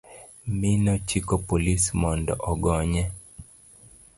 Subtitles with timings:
[0.59, 3.03] mi nochiko polis mondo ogonye